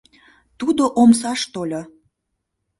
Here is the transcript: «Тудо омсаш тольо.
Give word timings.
«Тудо 0.59 0.83
омсаш 1.01 1.41
тольо. 1.53 1.81